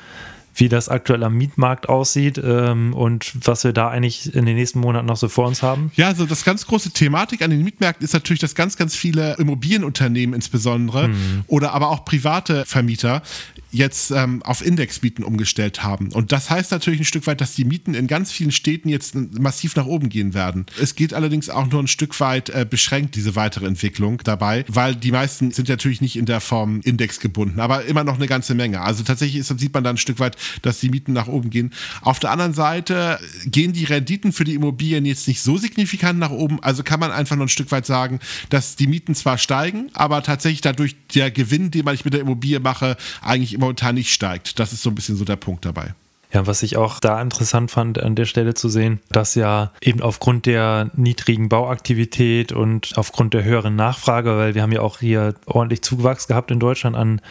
wie 0.55 0.69
das 0.69 0.89
aktuell 0.89 1.23
am 1.23 1.35
Mietmarkt 1.35 1.89
aussieht 1.89 2.41
ähm, 2.43 2.95
und 2.95 3.33
was 3.47 3.65
wir 3.65 3.73
da 3.73 3.89
eigentlich 3.89 4.35
in 4.35 4.47
den 4.47 4.57
nächsten 4.57 4.81
Monaten 4.81 5.07
noch 5.07 5.17
so 5.17 5.29
vor 5.29 5.47
uns 5.47 5.63
haben? 5.63 5.93
Ja, 5.95 6.09
also 6.09 6.27
das 6.27 6.45
ganz 6.45 6.67
große 6.67 6.91
Thematik 6.91 7.43
an 7.43 7.51
den 7.51 7.63
Mietmärkten 7.63 8.05
ist 8.05 8.13
natürlich, 8.13 8.41
dass 8.41 8.55
ganz, 8.55 8.77
ganz 8.77 8.97
viele 8.97 9.37
Immobilienunternehmen 9.37 10.35
insbesondere 10.35 11.09
mhm. 11.09 11.45
oder 11.47 11.73
aber 11.73 11.91
auch 11.91 12.05
private 12.05 12.65
Vermieter 12.67 13.23
jetzt 13.71 14.11
ähm, 14.11 14.43
auf 14.43 14.65
Indexmieten 14.65 15.25
umgestellt 15.25 15.83
haben. 15.83 16.11
Und 16.13 16.33
das 16.33 16.51
heißt 16.51 16.71
natürlich 16.71 17.01
ein 17.01 17.05
Stück 17.05 17.27
weit, 17.27 17.41
dass 17.41 17.55
die 17.55 17.65
Mieten 17.65 17.95
in 17.95 18.07
ganz 18.07 18.33
vielen 18.33 18.53
Städten 18.53 18.89
jetzt 18.89 19.15
massiv 19.15 19.77
nach 19.77 19.87
oben 19.87 20.09
gehen 20.09 20.35
werden. 20.35 20.67
Es 20.81 20.95
geht 20.95 21.13
allerdings 21.13 21.51
auch 21.51 21.67
nur 21.71 21.83
ein 21.83 21.89
Stück 21.89 22.19
weit 22.21 22.49
äh, 22.51 22.67
beschränkt, 22.69 23.15
diese 23.15 23.37
weitere 23.37 23.67
Entwicklung 23.67 24.19
dabei, 24.25 24.65
weil 24.69 24.95
die 24.95 25.13
meisten 25.13 25.51
sind 25.51 25.69
natürlich 25.69 26.01
nicht 26.01 26.17
in 26.17 26.25
der 26.25 26.41
Form 26.41 26.81
indexgebunden, 26.83 27.61
aber 27.61 27.85
immer 27.85 28.05
noch 28.05 28.17
eine 28.17 28.27
ganze 28.27 28.55
Menge. 28.55 28.81
Also 28.81 29.03
tatsächlich 29.03 29.37
ist, 29.37 29.59
sieht 29.59 29.75
man 29.75 29.85
dann 29.85 29.97
ein 29.97 29.99
Stück 29.99 30.19
weit, 30.19 30.37
dass 30.63 30.81
die 30.81 30.89
Mieten 30.89 31.13
nach 31.13 31.29
oben 31.29 31.51
gehen. 31.51 31.73
Auf 32.01 32.19
der 32.19 32.31
anderen 32.31 32.55
Seite 32.55 33.19
gehen 33.45 33.73
die 33.73 33.85
Renditen 33.85 34.33
für 34.33 34.45
die 34.45 34.55
Immobilien 34.55 35.05
jetzt 35.05 35.29
nicht 35.29 35.43
so 35.43 35.59
signifikant 35.59 36.19
nach 36.19 36.31
oben. 36.31 36.63
Also 36.63 36.83
kann 36.83 37.01
man 37.01 37.11
einfach 37.11 37.37
nur 37.37 37.47
ein 37.47 37.51
Stück 37.51 37.71
weit 37.71 37.87
sagen, 37.87 38.21
dass 38.49 38.77
die 38.77 38.87
Mieten 38.87 39.15
zwar 39.15 39.37
steigen, 39.37 39.91
aber 39.93 40.23
tatsächlich 40.23 40.61
dadurch 40.63 40.97
der 41.15 41.31
Gewinn, 41.31 41.71
den 41.71 41.85
man 41.85 41.99
mit 42.05 42.15
der 42.15 42.21
Immobilie 42.21 42.61
mache, 42.61 42.97
eigentlich 43.21 43.58
momentan 43.59 43.95
nicht 43.95 44.13
steigt. 44.13 44.59
Das 44.59 44.73
ist 44.73 44.83
so 44.83 44.91
ein 44.91 44.95
bisschen 44.95 45.17
so 45.17 45.25
der 45.25 45.37
Punkt 45.37 45.65
dabei. 45.65 45.95
Ja, 46.31 46.47
was 46.47 46.63
ich 46.63 46.77
auch 46.77 47.01
da 47.01 47.23
interessant 47.23 47.71
fand, 47.71 48.03
an 48.03 48.15
der 48.15 48.27
Stelle 48.27 48.53
zu 48.53 48.69
sehen, 48.69 49.01
dass 49.09 49.35
ja 49.35 49.73
eben 49.81 50.03
aufgrund 50.03 50.45
der 50.45 50.91
niedrigen 50.95 51.49
Bauaktivität 51.49 52.53
und 52.53 52.93
aufgrund 52.97 53.33
der 53.33 53.45
höheren 53.45 53.77
Nachfrage, 53.77 54.37
weil 54.37 54.55
wir 54.55 54.61
haben 54.61 54.73
ja 54.73 54.83
auch 54.83 54.99
hier 54.99 55.35
ordentlich 55.47 55.81
Zuwachs 55.81 56.29
gehabt 56.29 56.51
in 56.51 56.61
Deutschland 56.61 56.97
an, 56.97 57.23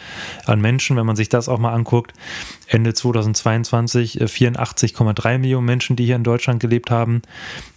an 0.46 0.60
Menschen, 0.60 0.96
wenn 0.96 1.06
man 1.06 1.14
sich 1.14 1.28
das 1.28 1.48
auch 1.48 1.58
mal 1.58 1.74
anguckt, 1.74 2.12
Ende 2.66 2.92
2022 2.92 4.20
84,3 4.20 5.28
äh, 5.28 5.38
Millionen 5.38 5.66
Menschen, 5.66 5.94
die 5.94 6.04
hier 6.04 6.16
in 6.16 6.24
Deutschland 6.24 6.58
gelebt 6.58 6.90
haben. 6.90 7.22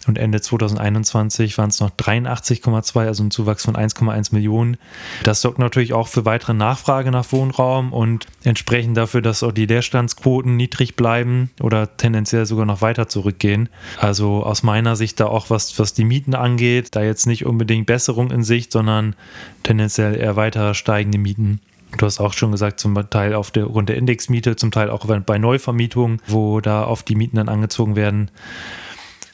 Und 0.08 0.18
Ende 0.18 0.40
2021 0.40 1.56
waren 1.56 1.70
es 1.70 1.78
noch 1.78 1.90
83,2, 1.90 3.06
also 3.06 3.22
ein 3.22 3.30
Zuwachs 3.30 3.64
von 3.64 3.76
1,1 3.76 4.34
Millionen. 4.34 4.76
Das 5.22 5.40
sorgt 5.40 5.60
natürlich 5.60 5.92
auch 5.92 6.08
für 6.08 6.24
weitere 6.24 6.52
Nachfrage 6.52 7.12
nach 7.12 7.30
Wohnraum 7.30 7.92
und 7.92 8.26
entsprechend 8.42 8.96
dafür, 8.96 9.22
dass 9.22 9.44
auch 9.44 9.52
die 9.52 9.66
Leerstandsquoten 9.66 10.56
niedrig 10.56 10.96
bleiben 10.96 11.11
oder 11.60 11.96
tendenziell 11.96 12.46
sogar 12.46 12.66
noch 12.66 12.80
weiter 12.82 13.08
zurückgehen. 13.08 13.68
Also 13.98 14.42
aus 14.44 14.62
meiner 14.62 14.96
Sicht 14.96 15.20
da 15.20 15.26
auch 15.26 15.50
was, 15.50 15.78
was 15.78 15.94
die 15.94 16.04
Mieten 16.04 16.34
angeht, 16.34 16.94
da 16.96 17.02
jetzt 17.02 17.26
nicht 17.26 17.46
unbedingt 17.46 17.86
Besserung 17.86 18.30
in 18.30 18.42
Sicht, 18.42 18.72
sondern 18.72 19.14
tendenziell 19.62 20.16
eher 20.16 20.36
weiter 20.36 20.74
steigende 20.74 21.18
Mieten. 21.18 21.60
Du 21.98 22.06
hast 22.06 22.20
auch 22.20 22.32
schon 22.32 22.52
gesagt, 22.52 22.80
zum 22.80 22.94
Teil 23.10 23.34
auf 23.34 23.50
der, 23.50 23.66
der 23.66 23.96
Indexmiete, 23.96 24.56
zum 24.56 24.70
Teil 24.70 24.90
auch 24.90 25.04
bei 25.06 25.38
Neuvermietungen, 25.38 26.20
wo 26.26 26.60
da 26.60 26.86
oft 26.86 27.08
die 27.08 27.14
Mieten 27.14 27.36
dann 27.36 27.48
angezogen 27.48 27.96
werden. 27.96 28.30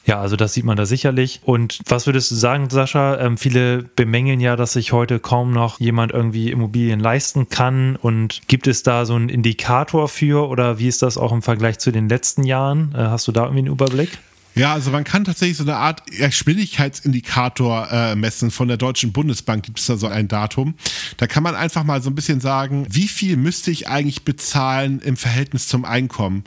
Ja, 0.09 0.19
also 0.19 0.35
das 0.35 0.55
sieht 0.55 0.65
man 0.65 0.75
da 0.75 0.87
sicherlich. 0.87 1.39
Und 1.43 1.81
was 1.85 2.07
würdest 2.07 2.31
du 2.31 2.35
sagen, 2.35 2.71
Sascha? 2.71 3.19
Ähm, 3.19 3.37
viele 3.37 3.83
bemängeln 3.83 4.39
ja, 4.39 4.55
dass 4.55 4.73
sich 4.73 4.91
heute 4.91 5.19
kaum 5.19 5.51
noch 5.51 5.79
jemand 5.79 6.13
irgendwie 6.13 6.49
Immobilien 6.49 6.99
leisten 6.99 7.49
kann. 7.49 7.95
Und 7.95 8.41
gibt 8.47 8.65
es 8.65 8.81
da 8.81 9.05
so 9.05 9.13
einen 9.13 9.29
Indikator 9.29 10.07
für 10.09 10.49
oder 10.49 10.79
wie 10.79 10.87
ist 10.87 11.03
das 11.03 11.19
auch 11.19 11.31
im 11.31 11.43
Vergleich 11.43 11.77
zu 11.77 11.91
den 11.91 12.09
letzten 12.09 12.43
Jahren? 12.43 12.91
Äh, 12.95 12.97
hast 12.97 13.27
du 13.27 13.31
da 13.31 13.43
irgendwie 13.43 13.59
einen 13.59 13.67
Überblick? 13.67 14.17
Ja, 14.55 14.73
also 14.73 14.89
man 14.89 15.03
kann 15.03 15.25
tatsächlich 15.25 15.57
so 15.57 15.63
eine 15.63 15.75
Art 15.75 16.07
Geschwindigkeitsindikator 16.07 17.91
äh, 17.91 18.15
messen. 18.15 18.49
Von 18.49 18.67
der 18.67 18.77
Deutschen 18.77 19.11
Bundesbank 19.11 19.63
gibt 19.63 19.79
es 19.79 19.85
da 19.85 19.95
so 19.95 20.07
ein 20.07 20.27
Datum. 20.27 20.73
Da 21.17 21.27
kann 21.27 21.43
man 21.43 21.53
einfach 21.53 21.83
mal 21.83 22.01
so 22.01 22.09
ein 22.09 22.15
bisschen 22.15 22.41
sagen, 22.41 22.87
wie 22.89 23.07
viel 23.07 23.37
müsste 23.37 23.69
ich 23.69 23.87
eigentlich 23.87 24.25
bezahlen 24.25 25.01
im 25.01 25.17
Verhältnis 25.17 25.67
zum 25.67 25.85
Einkommen? 25.85 26.45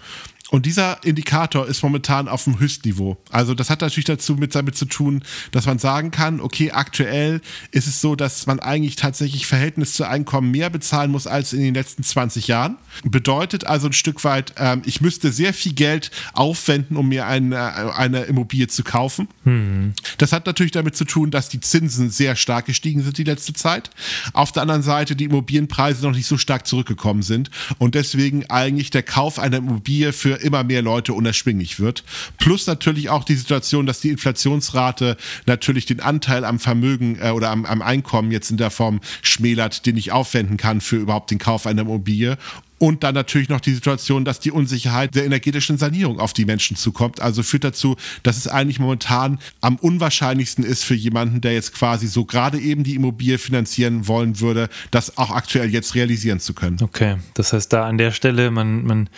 Und 0.52 0.66
dieser 0.66 1.02
Indikator 1.02 1.66
ist 1.66 1.82
momentan 1.82 2.28
auf 2.28 2.44
dem 2.44 2.60
Höchstniveau. 2.60 3.16
Also 3.30 3.54
das 3.54 3.70
hat 3.70 3.80
natürlich 3.80 4.04
dazu 4.04 4.34
mit 4.34 4.54
damit 4.54 4.76
zu 4.76 4.84
tun, 4.84 5.24
dass 5.50 5.64
man 5.64 5.78
sagen 5.78 6.10
kann, 6.10 6.42
okay, 6.42 6.72
aktuell 6.72 7.40
ist 7.70 7.86
es 7.86 8.02
so, 8.02 8.16
dass 8.16 8.46
man 8.46 8.60
eigentlich 8.60 8.96
tatsächlich 8.96 9.46
Verhältnis 9.46 9.94
zu 9.94 10.06
Einkommen 10.06 10.50
mehr 10.50 10.68
bezahlen 10.68 11.10
muss 11.10 11.26
als 11.26 11.54
in 11.54 11.62
den 11.62 11.72
letzten 11.72 12.02
20 12.02 12.48
Jahren. 12.48 12.76
Bedeutet 13.02 13.66
also 13.66 13.86
ein 13.86 13.94
Stück 13.94 14.24
weit, 14.24 14.52
ähm, 14.58 14.82
ich 14.84 15.00
müsste 15.00 15.32
sehr 15.32 15.54
viel 15.54 15.72
Geld 15.72 16.10
aufwenden, 16.34 16.98
um 16.98 17.08
mir 17.08 17.26
eine, 17.26 17.94
eine 17.96 18.24
Immobilie 18.24 18.68
zu 18.68 18.84
kaufen. 18.84 19.28
Hm. 19.44 19.94
Das 20.18 20.32
hat 20.32 20.44
natürlich 20.44 20.72
damit 20.72 20.96
zu 20.96 21.06
tun, 21.06 21.30
dass 21.30 21.48
die 21.48 21.60
Zinsen 21.60 22.10
sehr 22.10 22.36
stark 22.36 22.66
gestiegen 22.66 23.02
sind 23.02 23.16
die 23.16 23.24
letzte 23.24 23.54
Zeit. 23.54 23.88
Auf 24.34 24.52
der 24.52 24.60
anderen 24.60 24.82
Seite 24.82 25.16
die 25.16 25.24
Immobilienpreise 25.24 26.02
noch 26.02 26.14
nicht 26.14 26.26
so 26.26 26.36
stark 26.36 26.66
zurückgekommen 26.66 27.22
sind 27.22 27.50
und 27.78 27.94
deswegen 27.94 28.50
eigentlich 28.50 28.90
der 28.90 29.02
Kauf 29.02 29.38
einer 29.38 29.56
Immobilie 29.56 30.12
für 30.12 30.41
immer 30.42 30.64
mehr 30.64 30.82
Leute 30.82 31.14
unerschwinglich 31.14 31.80
wird. 31.80 32.04
Plus 32.38 32.66
natürlich 32.66 33.10
auch 33.10 33.24
die 33.24 33.34
Situation, 33.34 33.86
dass 33.86 34.00
die 34.00 34.10
Inflationsrate 34.10 35.16
natürlich 35.46 35.86
den 35.86 36.00
Anteil 36.00 36.44
am 36.44 36.58
Vermögen 36.58 37.18
äh, 37.20 37.30
oder 37.30 37.50
am, 37.50 37.64
am 37.64 37.82
Einkommen 37.82 38.30
jetzt 38.32 38.50
in 38.50 38.56
der 38.56 38.70
Form 38.70 39.00
schmälert, 39.22 39.86
den 39.86 39.96
ich 39.96 40.12
aufwenden 40.12 40.56
kann 40.56 40.80
für 40.80 40.96
überhaupt 40.96 41.30
den 41.30 41.38
Kauf 41.38 41.66
einer 41.66 41.82
Immobilie. 41.82 42.38
Und 42.82 43.04
dann 43.04 43.14
natürlich 43.14 43.48
noch 43.48 43.60
die 43.60 43.74
Situation, 43.74 44.24
dass 44.24 44.40
die 44.40 44.50
Unsicherheit 44.50 45.14
der 45.14 45.24
energetischen 45.24 45.78
Sanierung 45.78 46.18
auf 46.18 46.32
die 46.32 46.44
Menschen 46.44 46.76
zukommt. 46.76 47.20
Also 47.20 47.44
führt 47.44 47.62
dazu, 47.62 47.94
dass 48.24 48.36
es 48.36 48.48
eigentlich 48.48 48.80
momentan 48.80 49.38
am 49.60 49.76
unwahrscheinlichsten 49.76 50.64
ist 50.64 50.82
für 50.82 50.96
jemanden, 50.96 51.40
der 51.40 51.52
jetzt 51.52 51.74
quasi 51.74 52.08
so 52.08 52.24
gerade 52.24 52.58
eben 52.58 52.82
die 52.82 52.96
Immobilie 52.96 53.38
finanzieren 53.38 54.08
wollen 54.08 54.40
würde, 54.40 54.68
das 54.90 55.16
auch 55.16 55.30
aktuell 55.30 55.70
jetzt 55.70 55.94
realisieren 55.94 56.40
zu 56.40 56.54
können. 56.54 56.78
Okay, 56.82 57.18
das 57.34 57.52
heißt, 57.52 57.72
da 57.72 57.86
an 57.86 57.98
der 57.98 58.10
Stelle, 58.10 58.50
man, 58.50 58.84
man 58.84 59.08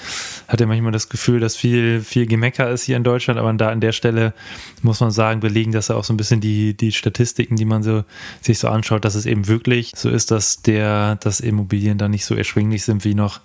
hat 0.46 0.60
ja 0.60 0.66
manchmal 0.66 0.92
das 0.92 1.08
Gefühl, 1.08 1.40
dass 1.40 1.56
viel, 1.56 2.02
viel 2.02 2.26
Gemecker 2.26 2.70
ist 2.70 2.84
hier 2.84 2.98
in 2.98 3.02
Deutschland, 3.02 3.40
aber 3.40 3.50
da 3.54 3.70
an 3.70 3.80
der 3.80 3.92
Stelle 3.92 4.34
muss 4.82 5.00
man 5.00 5.10
sagen, 5.10 5.40
belegen 5.40 5.72
das 5.72 5.88
ja 5.88 5.96
auch 5.96 6.04
so 6.04 6.12
ein 6.12 6.18
bisschen 6.18 6.42
die, 6.42 6.76
die 6.76 6.92
Statistiken, 6.92 7.56
die 7.56 7.64
man 7.64 7.82
so, 7.82 8.04
sich 8.42 8.58
so 8.58 8.68
anschaut, 8.68 9.06
dass 9.06 9.14
es 9.14 9.24
eben 9.24 9.48
wirklich 9.48 9.92
so 9.96 10.10
ist, 10.10 10.30
dass 10.30 10.60
der, 10.60 11.16
dass 11.16 11.40
Immobilien 11.40 11.96
da 11.96 12.10
nicht 12.10 12.26
so 12.26 12.34
erschwinglich 12.34 12.84
sind 12.84 13.06
wie 13.06 13.14
noch 13.14 13.40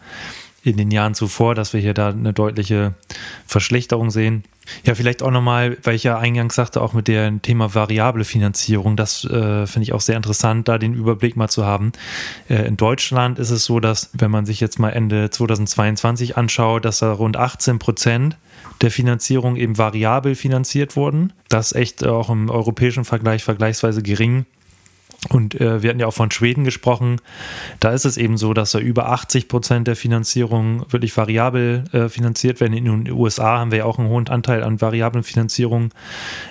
in 0.63 0.77
den 0.77 0.91
Jahren 0.91 1.13
zuvor, 1.13 1.55
dass 1.55 1.73
wir 1.73 1.79
hier 1.79 1.93
da 1.93 2.09
eine 2.09 2.33
deutliche 2.33 2.93
Verschlechterung 3.45 4.11
sehen. 4.11 4.43
Ja, 4.85 4.93
vielleicht 4.93 5.23
auch 5.23 5.31
nochmal, 5.31 5.77
weil 5.83 5.95
ich 5.95 6.03
ja 6.03 6.19
eingangs 6.19 6.55
sagte, 6.55 6.81
auch 6.81 6.93
mit 6.93 7.07
dem 7.07 7.41
Thema 7.41 7.73
variable 7.73 8.23
Finanzierung, 8.23 8.95
das 8.95 9.23
äh, 9.25 9.65
finde 9.65 9.83
ich 9.83 9.93
auch 9.93 10.01
sehr 10.01 10.15
interessant, 10.17 10.67
da 10.67 10.77
den 10.77 10.93
Überblick 10.93 11.35
mal 11.35 11.47
zu 11.47 11.65
haben. 11.65 11.91
Äh, 12.49 12.67
in 12.67 12.77
Deutschland 12.77 13.39
ist 13.39 13.49
es 13.49 13.65
so, 13.65 13.79
dass, 13.79 14.11
wenn 14.13 14.29
man 14.29 14.45
sich 14.45 14.59
jetzt 14.59 14.77
mal 14.77 14.91
Ende 14.91 15.29
2022 15.29 16.37
anschaut, 16.37 16.85
dass 16.85 16.99
da 16.99 17.11
rund 17.11 17.37
18 17.37 17.79
Prozent 17.79 18.37
der 18.81 18.91
Finanzierung 18.91 19.55
eben 19.55 19.77
variabel 19.77 20.35
finanziert 20.35 20.95
wurden. 20.95 21.33
Das 21.49 21.71
ist 21.71 21.77
echt 21.77 22.05
auch 22.05 22.29
im 22.29 22.49
europäischen 22.49 23.05
Vergleich 23.05 23.43
vergleichsweise 23.43 24.03
gering. 24.03 24.45
Und 25.27 25.59
äh, 25.59 25.83
wir 25.83 25.89
hatten 25.89 25.99
ja 25.99 26.07
auch 26.07 26.13
von 26.13 26.31
Schweden 26.31 26.63
gesprochen. 26.63 27.17
Da 27.81 27.91
ist 27.91 28.05
es 28.05 28.15
eben 28.15 28.37
so, 28.37 28.53
dass 28.53 28.71
da 28.71 28.79
über 28.79 29.09
80 29.09 29.49
Prozent 29.49 29.87
der 29.87 29.97
Finanzierung 29.97 30.85
wirklich 30.89 31.15
variabel 31.17 31.83
äh, 31.91 32.07
finanziert 32.07 32.61
werden. 32.61 32.73
In 32.73 32.85
den 32.85 33.11
USA 33.11 33.59
haben 33.59 33.71
wir 33.71 33.79
ja 33.79 33.85
auch 33.85 33.99
einen 33.99 34.07
hohen 34.07 34.29
Anteil 34.29 34.63
an 34.63 34.79
variablen 34.79 35.23
Finanzierungen. 35.23 35.91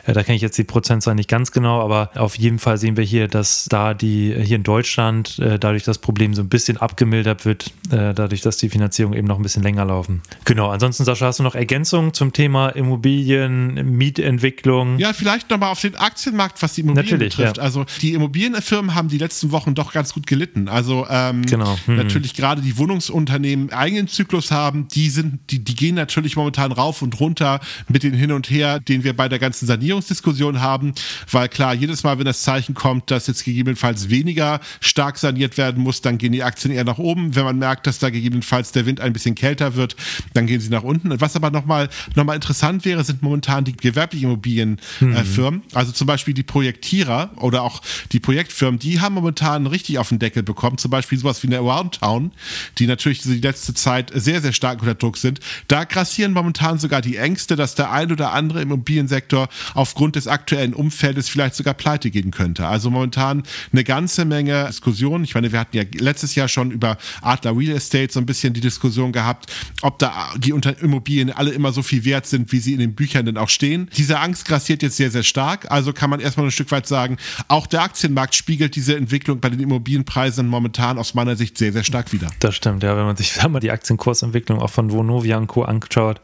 Äh, 0.05 0.13
da 0.13 0.23
kenne 0.23 0.37
ich 0.37 0.43
jetzt 0.43 0.59
die 0.59 0.65
Prozentzahl 0.65 1.15
nicht 1.15 1.31
ganz 1.31 1.51
genau, 1.51 1.81
aber 1.81 2.11
auf 2.15 2.35
jeden 2.35 2.59
Fall 2.59 2.77
sehen 2.77 2.99
wir 2.99 3.05
hier, 3.05 3.27
dass 3.27 3.65
da 3.71 3.95
die 3.95 4.35
hier 4.39 4.57
in 4.57 4.65
Deutschland 4.65 5.39
äh, 5.39 5.59
dadurch 5.59 5.85
das 5.85 5.99
Problem 5.99 6.35
so 6.35 6.43
ein 6.43 6.51
bisschen 6.51 6.77
abgemildert 6.77 7.47
wird, 7.47 7.73
äh, 7.91 8.13
dadurch, 8.13 8.43
dass 8.43 8.59
die 8.59 8.69
Finanzierung 8.69 9.15
eben 9.15 9.27
noch 9.27 9.39
ein 9.39 9.43
bisschen 9.43 9.63
länger 9.63 9.87
laufen. 9.87 10.21
Genau. 10.45 10.69
Ansonsten, 10.69 11.05
Sascha, 11.05 11.27
hast 11.27 11.39
du 11.39 11.43
noch 11.43 11.55
Ergänzungen 11.55 12.13
zum 12.13 12.35
Thema 12.35 12.69
Immobilien, 12.69 13.97
Mietentwicklung? 13.97 14.99
Ja, 14.99 15.15
vielleicht 15.15 15.49
nochmal 15.49 15.73
auf 15.73 15.81
den 15.81 15.97
Aktienmarkt, 15.97 16.63
was 16.63 16.75
die 16.75 16.83
Immobilien 16.83 17.13
Natürlich, 17.13 17.37
betrifft. 17.37 17.57
Ja. 17.57 17.63
Also 17.63 17.87
die 18.03 18.13
Immobilien 18.13 18.58
Firmen 18.63 18.95
haben 18.95 19.09
die 19.09 19.19
letzten 19.19 19.53
Wochen 19.53 19.75
doch 19.75 19.93
ganz 19.93 20.13
gut 20.13 20.27
gelitten. 20.27 20.69
Also 20.69 21.07
ähm, 21.09 21.45
genau. 21.47 21.79
hm. 21.87 21.97
natürlich 21.97 22.35
gerade 22.35 22.63
die 22.63 22.77
Wohnungsunternehmen 22.79 23.73
eigenen 23.73 24.09
Zyklus 24.09 24.51
haben, 24.51 24.89
die 24.89 25.11
sind, 25.11 25.39
die, 25.51 25.59
die 25.63 25.75
gehen 25.75 25.95
natürlich 25.95 26.37
momentan 26.37 26.73
rauf 26.73 27.03
und 27.03 27.19
runter 27.21 27.61
mit 27.89 28.03
den 28.03 28.15
Hin 28.15 28.33
und 28.33 28.51
Her, 28.51 28.81
den 28.81 29.05
wir 29.05 29.17
bei 29.17 29.29
der 29.29 29.39
ganzen 29.39 29.67
Sanierungsdiskussion 29.67 30.61
haben, 30.61 30.95
weil 31.31 31.49
klar, 31.49 31.75
jedes 31.75 32.05
Mal, 32.05 32.19
wenn 32.19 32.25
das 32.25 32.43
Zeichen 32.43 32.75
kommt, 32.75 33.11
dass 33.11 33.27
jetzt 33.27 33.45
gegebenenfalls 33.45 34.11
weniger 34.11 34.61
stark 34.81 35.19
saniert 35.19 35.57
werden 35.59 35.83
muss, 35.83 36.01
dann 36.01 36.19
gehen 36.19 36.33
die 36.33 36.43
Aktien 36.43 36.73
eher 36.73 36.85
nach 36.85 36.99
oben. 36.99 37.35
Wenn 37.35 37.45
man 37.45 37.59
merkt, 37.59 37.87
dass 37.87 37.99
da 37.99 38.11
gegebenenfalls 38.11 38.73
der 38.73 38.87
Wind 38.87 39.01
ein 39.01 39.13
bisschen 39.13 39.35
kälter 39.35 39.75
wird, 39.75 39.97
dann 40.35 40.47
gehen 40.47 40.61
sie 40.61 40.71
nach 40.71 40.83
unten. 40.83 41.21
Was 41.21 41.37
aber 41.37 41.51
nochmal 41.51 41.89
noch 42.15 42.25
mal 42.25 42.35
interessant 42.35 42.85
wäre, 42.85 43.05
sind 43.05 43.23
momentan 43.23 43.65
die 43.65 43.77
gewerblichen 43.77 44.29
Immobilienfirmen, 44.29 45.61
mhm. 45.61 45.75
also 45.75 45.93
zum 45.93 46.07
Beispiel 46.07 46.35
die 46.35 46.43
Projektierer 46.43 47.31
oder 47.37 47.63
auch 47.63 47.81
die 48.13 48.21
Projekt 48.21 48.48
Projektfirmen, 48.49 48.79
die 48.79 49.01
haben 49.01 49.15
momentan 49.15 49.67
richtig 49.67 49.99
auf 49.99 50.09
den 50.09 50.19
Deckel 50.19 50.43
bekommen. 50.43 50.79
Zum 50.79 50.91
Beispiel 50.91 51.19
sowas 51.19 51.43
wie 51.43 51.49
eine 51.49 51.59
Aroundtown, 51.59 52.33
die 52.79 52.87
natürlich 52.87 53.21
die 53.21 53.41
letzte 53.41 53.75
Zeit 53.75 54.11
sehr, 54.15 54.41
sehr 54.41 54.53
stark 54.53 54.81
unter 54.81 54.95
Druck 54.95 55.19
sind. 55.19 55.41
Da 55.69 55.85
grassieren 55.85 56.33
momentan 56.33 56.79
sogar 56.79 57.03
die 57.03 57.17
Ängste, 57.17 57.57
dass 57.57 57.75
der 57.75 57.93
ein 57.93 58.11
oder 58.11 58.33
andere 58.33 58.63
Immobiliensektor 58.63 59.49
aufgrund 59.75 60.17
des 60.17 60.27
aktuellen 60.27 60.75
Umfeldes 60.75 61.29
vielleicht 61.29 61.55
sogar 61.55 61.75
pleite 61.75 62.11
gehen 62.11 62.31
könnte. 62.31 62.67
Also 62.67 62.91
momentan 62.91 63.43
eine 63.73 63.85
ganze 63.85 64.25
Menge 64.25 64.67
Diskussionen. 64.69 65.25
Ich 65.25 65.35
meine, 65.35 65.53
wir 65.53 65.61
hatten 65.61 65.77
ja 65.77 65.85
letztes 65.99 66.35
Jahr 66.35 66.49
schon 66.49 66.71
über 66.71 66.97
Adler 67.21 67.57
Real 67.57 67.77
Estate 67.77 68.13
so 68.13 68.21
ein 68.21 68.27
bisschen 68.27 68.55
die 68.55 68.61
Diskussion 68.61 69.13
gehabt, 69.13 69.53
ob 69.83 69.99
da 69.99 70.31
die 70.39 70.51
Immobilien 70.51 71.31
alle 71.31 71.51
immer 71.51 71.73
so 71.73 71.83
viel 71.83 72.05
wert 72.05 72.27
sind, 72.27 72.51
wie 72.53 72.61
sie 72.61 72.73
in 72.73 72.79
den 72.79 72.95
Büchern 72.95 73.27
denn 73.27 73.37
auch 73.37 73.49
stehen. 73.49 73.91
Diese 73.97 74.19
Angst 74.19 74.47
grassiert 74.47 74.83
jetzt 74.83 74.97
sehr, 74.97 75.11
sehr 75.11 75.23
stark. 75.23 75.71
Also 75.71 75.93
kann 75.93 76.11
man 76.11 76.21
erstmal 76.21 76.47
ein 76.47 76.53
Stück 76.53 76.71
weit 76.71 76.87
sagen, 76.87 77.19
auch 77.49 77.67
der 77.67 77.83
Aktienmarkt 77.83 78.35
spiegelt 78.39 78.77
diese 78.77 78.97
Entwicklung 78.97 79.41
bei 79.41 79.51
den 79.51 79.61
Immobilienpreisen 79.61 80.47
momentan 80.47 80.99
aus 80.99 81.15
meiner 81.15 81.37
Sicht 81.37 81.59
sehr, 81.59 81.73
sehr 81.73 81.85
stark 81.85 82.13
wieder. 82.13 82.31
Das 82.41 82.55
stimmt, 82.55 82.83
ja, 82.83 82.97
wenn 82.97 83.05
man 83.05 83.17
sich 83.17 83.37
mal 83.49 83.61
die 83.61 83.71
Aktienkursentwicklung 83.71 84.61
auch 84.61 84.71
von 84.71 84.91
Vonovia 84.91 85.37
und 85.37 85.49
Co. 85.49 85.63
anschaut, 85.63 86.21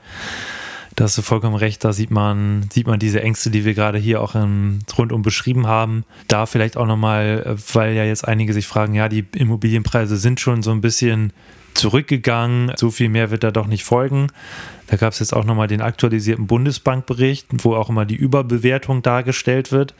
da 0.97 1.04
hast 1.04 1.18
du 1.18 1.23
vollkommen 1.23 1.56
recht, 1.56 1.83
da 1.83 1.92
sieht 1.92 2.12
man, 2.12 2.68
sieht 2.73 2.87
man 2.87 3.00
diese 3.00 3.21
Ängste, 3.21 3.50
die 3.50 3.64
wir 3.64 3.75
gerade 3.75 3.99
hier 3.99 4.21
auch 4.23 4.37
im, 4.37 4.78
rundum 4.97 5.23
beschrieben 5.23 5.66
haben. 5.66 6.04
Da 6.28 6.47
vielleicht 6.47 6.76
auch 6.76 6.87
nochmal, 6.87 7.56
weil 7.73 7.94
ja 7.94 8.04
jetzt 8.04 8.26
einige 8.26 8.52
sich 8.52 8.68
fragen, 8.68 8.94
ja, 8.94 9.09
die 9.09 9.26
Immobilienpreise 9.35 10.16
sind 10.16 10.38
schon 10.38 10.62
so 10.62 10.71
ein 10.71 10.80
bisschen 10.80 11.33
zurückgegangen, 11.75 12.73
so 12.76 12.92
viel 12.92 13.09
mehr 13.09 13.33
wird 13.33 13.42
da 13.42 13.50
doch 13.50 13.66
nicht 13.66 13.83
folgen. 13.83 14.28
Da 14.87 14.97
gab 14.97 15.12
es 15.12 15.18
jetzt 15.18 15.35
auch 15.35 15.44
nochmal 15.44 15.66
den 15.66 15.80
aktualisierten 15.80 16.47
Bundesbankbericht, 16.47 17.49
wo 17.64 17.75
auch 17.75 17.88
immer 17.88 18.04
die 18.04 18.14
Überbewertung 18.14 19.02
dargestellt 19.02 19.73
wird. 19.73 19.94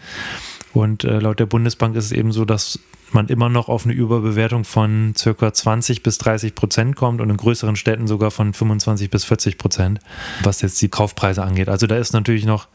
Und 0.75 1.05
äh, 1.05 1.21
laut 1.21 1.39
der 1.39 1.47
Bundesbank 1.47 1.95
ist 1.97 2.07
es 2.07 2.13
eben 2.13 2.33
so, 2.33 2.45
dass 2.45 2.81
man 3.13 3.29
immer 3.29 3.49
noch 3.49 3.69
auf 3.69 3.85
eine 3.85 3.95
Überbewertung 3.95 4.65
von 4.65 5.15
circa 5.17 5.53
20 5.53 6.03
bis 6.03 6.19
30 6.19 6.57
Prozent 6.57 6.97
kommt 6.97 7.21
und 7.21 7.31
in 7.31 7.37
größeren 7.37 7.77
Städten 7.77 8.09
sogar 8.09 8.33
von 8.33 8.53
25 8.53 9.09
bis 9.09 9.25
40 9.25 9.57
Prozent, 9.57 10.01
was 10.43 10.63
jetzt 10.63 10.83
die 10.83 10.89
Kaufpreise 10.89 11.45
angeht. 11.45 11.69
Also 11.69 11.87
da 11.87 11.97
ist 11.97 12.13
natürlich 12.13 12.45
noch 12.45 12.67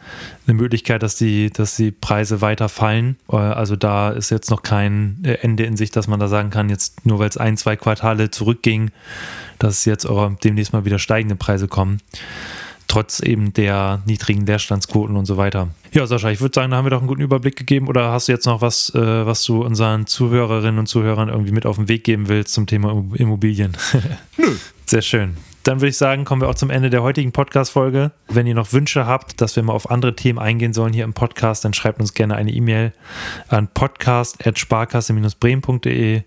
eine 0.47 0.53
Möglichkeit, 0.55 1.03
dass 1.03 1.17
die, 1.17 1.49
dass 1.49 1.75
die 1.75 1.91
Preise 1.91 2.39
weiter 2.39 2.69
fallen. 2.69 3.17
Äh, 3.29 3.35
also 3.35 3.75
da 3.75 4.11
ist 4.11 4.29
jetzt 4.29 4.49
noch 4.49 4.63
kein 4.63 5.19
äh, 5.23 5.33
Ende 5.41 5.65
in 5.65 5.75
sich, 5.75 5.91
dass 5.91 6.07
man 6.07 6.21
da 6.21 6.29
sagen 6.29 6.51
kann, 6.51 6.69
jetzt 6.69 7.05
nur 7.05 7.19
weil 7.19 7.27
es 7.29 7.37
ein, 7.37 7.57
zwei 7.57 7.75
Quartale 7.75 8.31
zurückging, 8.31 8.91
dass 9.59 9.83
jetzt 9.83 10.07
demnächst 10.43 10.71
mal 10.71 10.85
wieder 10.85 10.99
steigende 10.99 11.35
Preise 11.35 11.67
kommen 11.67 11.99
trotz 12.89 13.21
eben 13.21 13.53
der 13.53 14.01
niedrigen 14.05 14.45
Leerstandsquoten 14.45 15.15
und 15.15 15.25
so 15.25 15.37
weiter. 15.37 15.69
Ja, 15.93 16.05
Sascha, 16.05 16.29
ich 16.29 16.41
würde 16.41 16.53
sagen, 16.53 16.71
da 16.71 16.77
haben 16.77 16.85
wir 16.85 16.89
doch 16.89 16.99
einen 16.99 17.07
guten 17.07 17.21
Überblick 17.21 17.55
gegeben. 17.55 17.87
Oder 17.87 18.11
hast 18.11 18.27
du 18.27 18.33
jetzt 18.33 18.45
noch 18.45 18.61
was, 18.61 18.93
äh, 18.93 19.25
was 19.25 19.45
du 19.45 19.63
unseren 19.63 20.07
Zuhörerinnen 20.07 20.79
und 20.79 20.87
Zuhörern 20.87 21.29
irgendwie 21.29 21.53
mit 21.53 21.65
auf 21.65 21.77
den 21.77 21.87
Weg 21.87 22.03
geben 22.03 22.27
willst 22.27 22.53
zum 22.53 22.67
Thema 22.67 22.89
Immobilien? 23.13 23.77
Nö. 24.37 24.55
Sehr 24.85 25.01
schön. 25.01 25.37
Dann 25.63 25.79
würde 25.81 25.89
ich 25.89 25.97
sagen, 25.97 26.23
kommen 26.25 26.41
wir 26.41 26.49
auch 26.49 26.55
zum 26.55 26.71
Ende 26.71 26.89
der 26.89 27.03
heutigen 27.03 27.31
Podcast-Folge. 27.31 28.11
Wenn 28.27 28.47
ihr 28.47 28.55
noch 28.55 28.73
Wünsche 28.73 29.05
habt, 29.05 29.39
dass 29.39 29.55
wir 29.55 29.61
mal 29.61 29.73
auf 29.73 29.91
andere 29.91 30.15
Themen 30.15 30.39
eingehen 30.39 30.73
sollen 30.73 30.93
hier 30.93 31.03
im 31.03 31.13
Podcast, 31.13 31.63
dann 31.65 31.73
schreibt 31.73 31.99
uns 31.99 32.15
gerne 32.15 32.35
eine 32.35 32.51
E-Mail 32.51 32.93
an 33.49 33.67
podcast.sparkasse-bremen.de 33.67 36.23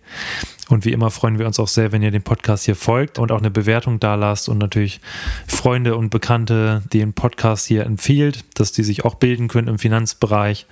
Und 0.73 0.87
wie 0.87 0.93
immer 0.93 1.11
freuen 1.11 1.39
wir 1.39 1.47
uns 1.47 1.61
auch 1.61 1.69
sehr, 1.69 1.93
wenn 1.93 2.01
ihr 2.01 2.11
dem 2.11 2.23
Podcast 2.23 2.65
hier 2.65 2.75
folgt 2.75 3.19
und 3.19 3.31
auch 3.31 3.41
eine 3.41 3.51
Bewertung 3.51 4.01
da 4.01 4.15
lasst 4.15 4.49
und 4.49 4.57
natürlich 4.57 5.03
Freunde 5.47 5.97
und 5.97 6.09
Bekannte 6.09 6.83
den 6.95 7.13
Podcast 7.13 7.67
hier 7.67 7.85
empfiehlt, 7.85 8.47
dass 8.55 8.73
die 8.73 8.83
sich 8.83 9.05
auch 9.05 9.17
bilden 9.17 9.49
können 9.49 9.69
im 9.69 9.79
Finanzbereich. 9.79 10.65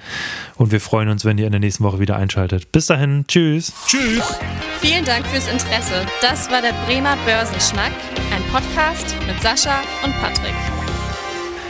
Und 0.57 0.73
wir 0.73 0.81
freuen 0.81 1.11
uns, 1.11 1.27
wenn 1.27 1.37
ihr 1.37 1.45
in 1.45 1.53
der 1.53 1.61
nächsten 1.61 1.85
Woche 1.85 2.01
wieder 2.01 2.17
einschaltet. 2.17 2.73
Bis 2.73 2.87
dahin, 2.87 3.27
tschüss. 3.29 3.75
Tschüss. 3.87 4.39
Vielen 4.81 5.05
Dank 5.05 5.27
fürs 5.27 5.53
Interesse. 5.53 6.07
Das 6.23 6.51
war 6.51 6.63
der 6.63 6.73
Bremer 6.87 7.19
Börsenschnack, 7.27 7.93
ein 8.35 8.43
Podcast 8.51 9.15
mit 9.27 9.39
Sascha 9.43 9.83
und 10.03 10.15
Patrick. 10.19 10.80